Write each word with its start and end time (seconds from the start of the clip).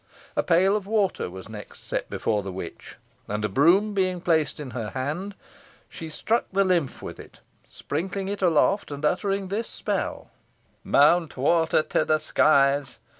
A 0.35 0.41
pail 0.41 0.75
of 0.75 0.87
water 0.87 1.29
was 1.29 1.47
next 1.47 1.85
set 1.87 2.09
before 2.09 2.41
the 2.41 2.51
witch, 2.51 2.95
and 3.27 3.45
a 3.45 3.47
broom 3.47 3.93
being 3.93 4.19
placed 4.19 4.59
in 4.59 4.71
her 4.71 4.89
hand, 4.89 5.35
she 5.89 6.09
struck 6.09 6.45
the 6.51 6.65
lymph 6.65 7.03
with 7.03 7.19
it, 7.19 7.37
sprinkling 7.69 8.27
it 8.27 8.41
aloft, 8.41 8.89
and 8.89 9.05
uttering 9.05 9.49
this 9.49 9.67
spell: 9.69 10.31
"Mount, 10.83 11.37
water, 11.37 11.83
to 11.83 12.03
the 12.03 12.17
skies! 12.17 12.97